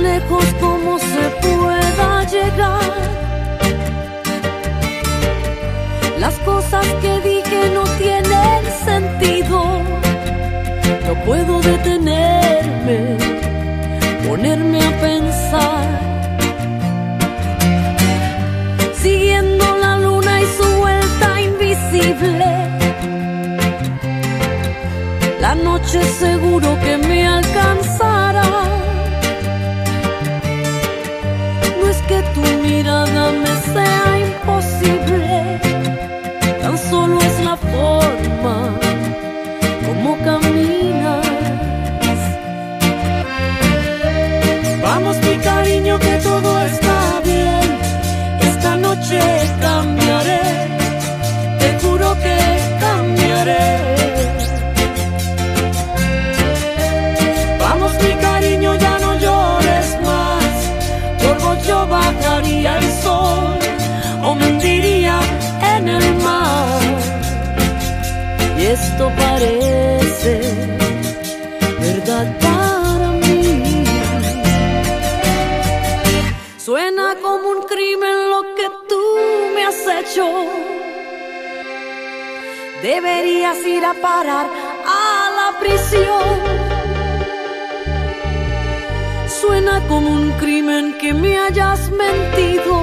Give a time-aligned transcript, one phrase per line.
[0.00, 2.92] lejos como se pueda llegar.
[6.18, 8.89] Las cosas que dije no tienen sentido,
[82.82, 84.46] Deberías ir a parar
[84.86, 86.60] a la prisión.
[89.40, 92.80] Suena como un crimen que me hayas mentido,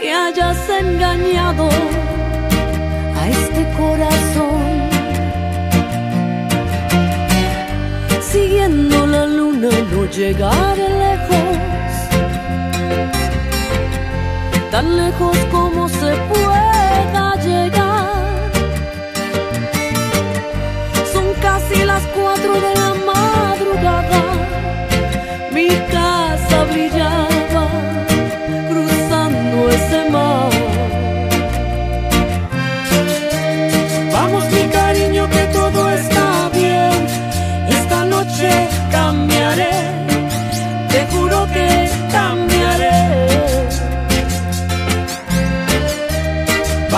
[0.00, 1.68] que hayas engañado
[3.20, 4.88] a este corazón.
[8.32, 11.56] Siguiendo la luna no llegaré lejos,
[14.70, 15.67] tan lejos como
[16.00, 16.37] se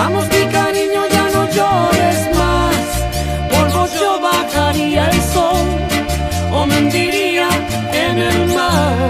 [0.03, 2.85] Vamos mi cariño ya no llores más,
[3.51, 5.65] por vos yo bajaría el sol
[6.57, 7.49] o me hundiría
[8.05, 9.09] en el mar.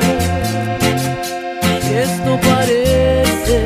[1.88, 3.58] Y esto parece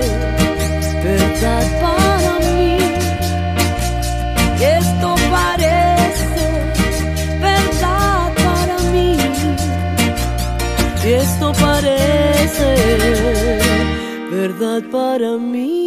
[1.04, 2.78] verdad para mí.
[4.78, 6.46] Esto parece
[7.48, 9.18] verdad para mí.
[11.24, 12.68] Esto parece
[14.30, 15.85] verdad para mí.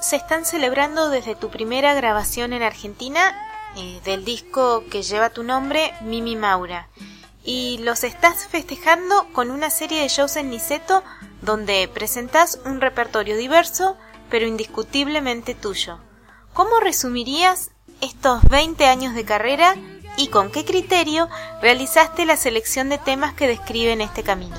[0.00, 3.20] Se están celebrando desde tu primera grabación en Argentina
[3.76, 6.88] eh, del disco que lleva tu nombre, Mimi Maura.
[7.44, 11.02] Y los estás festejando con una serie de shows en Niceto
[11.42, 13.96] donde presentás un repertorio diverso
[14.30, 15.98] pero indiscutiblemente tuyo.
[16.52, 19.74] ¿Cómo resumirías estos 20 años de carrera
[20.16, 21.28] y con qué criterio
[21.60, 24.56] realizaste la selección de temas que describen este camino?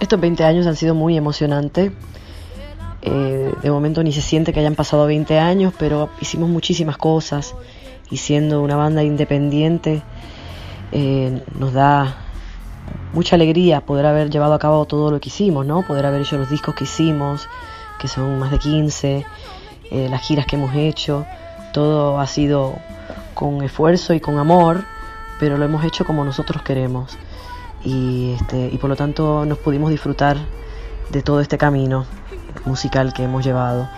[0.00, 1.92] Estos 20 años han sido muy emocionantes.
[3.06, 7.54] Eh, de momento ni se siente que hayan pasado 20 años, pero hicimos muchísimas cosas.
[8.10, 10.02] Y siendo una banda independiente
[10.92, 12.16] eh, nos da
[13.12, 15.82] mucha alegría poder haber llevado a cabo todo lo que hicimos, ¿no?
[15.82, 17.48] Poder haber hecho los discos que hicimos,
[17.98, 19.26] que son más de 15,
[19.90, 21.26] eh, las giras que hemos hecho,
[21.72, 22.74] todo ha sido
[23.34, 24.84] con esfuerzo y con amor,
[25.40, 27.18] pero lo hemos hecho como nosotros queremos.
[27.84, 30.36] Y, este, y por lo tanto nos pudimos disfrutar
[31.10, 32.06] de todo este camino
[32.64, 33.88] musical que hemos llevado.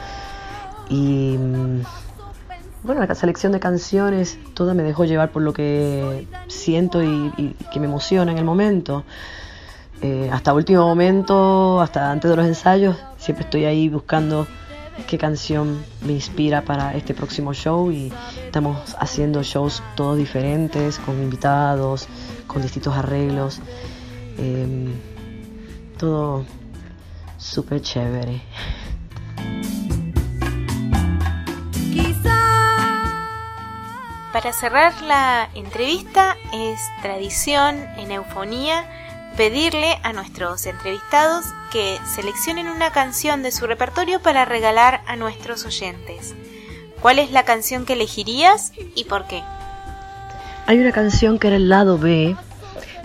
[0.89, 1.81] Y mm,
[2.83, 7.81] bueno, la selección de canciones, toda me dejó llevar por lo que siento y, que
[7.81, 9.05] me emociona en el momento.
[10.03, 14.47] Eh, hasta último momento, hasta antes de los ensayos, siempre estoy ahí buscando
[15.09, 18.13] qué canción me inspira para este próximo show y
[18.45, 22.07] estamos haciendo shows todos diferentes, con invitados,
[22.47, 23.61] con distintos arreglos.
[24.39, 24.89] Eh,
[25.99, 26.45] todo
[27.57, 28.43] súper chévere.
[34.31, 38.85] Para cerrar la entrevista es tradición en Eufonía
[39.39, 45.65] pedirle a nuestros entrevistados que seleccionen una canción de su repertorio para regalar a nuestros
[45.65, 46.35] oyentes.
[47.01, 49.43] ¿Cuál es la canción que elegirías y por qué?
[50.67, 52.37] Hay una canción que era el lado B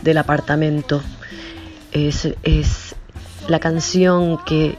[0.01, 1.01] del apartamento.
[1.93, 2.95] Es, es
[3.47, 4.77] la canción que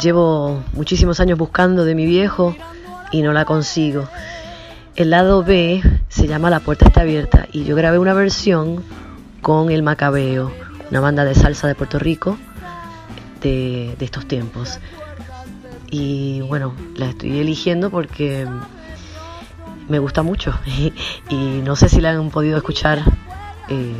[0.00, 2.56] llevo muchísimos años buscando de mi viejo
[3.12, 4.08] y no la consigo.
[4.96, 8.82] El lado B se llama La puerta está abierta y yo grabé una versión
[9.42, 10.52] con El Macabeo,
[10.90, 12.36] una banda de salsa de Puerto Rico
[13.40, 14.80] de, de estos tiempos.
[15.90, 18.46] Y bueno, la estoy eligiendo porque
[19.88, 20.54] me gusta mucho
[21.30, 23.00] y, no sé si la han podido escuchar.
[23.68, 23.94] Eh,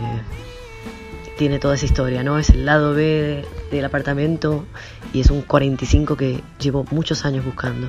[1.39, 2.39] tiene toda esa historia, ¿no?
[2.39, 4.67] Es el lado B del apartamento
[5.13, 7.89] y es un 45 que llevo muchos años buscando.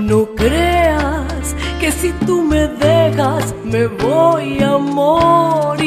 [0.00, 5.78] No creas que si tú me dejas me voy a morir.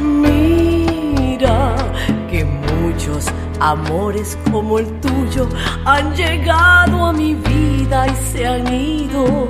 [0.00, 1.74] Mira
[2.30, 3.26] que muchos
[3.58, 5.48] amores como el tuyo
[5.84, 9.48] han llegado a mi vida y se han ido.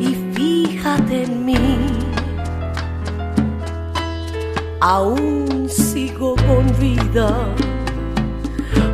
[0.00, 1.92] Y fíjate en mí
[4.80, 5.41] aún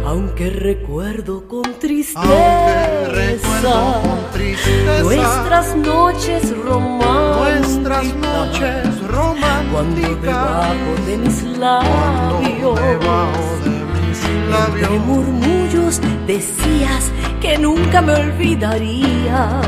[0.04, 2.20] aunque recuerdo con tristeza,
[5.02, 12.78] nuestras noches románticas, nuestras noches románticas, cuando debajo de mis labios,
[13.64, 13.70] de
[14.06, 14.20] mis
[14.50, 19.66] labios entre murmullos decías que nunca me olvidarías.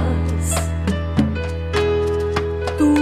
[2.77, 2.95] Tú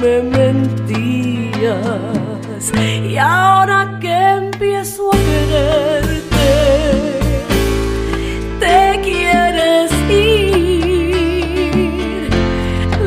[0.00, 2.27] me mentías
[2.60, 6.50] y ahora que empiezo a quererte,
[8.58, 10.68] te quieres ir.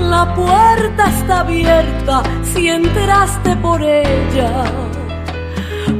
[0.09, 4.63] La puerta está abierta si entraste por ella,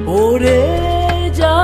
[0.06, 1.58] por ella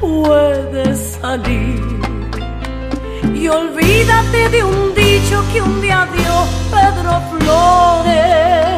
[0.00, 2.00] puedes salir.
[3.34, 8.77] Y olvídate de un dicho que un día dio Pedro Flores.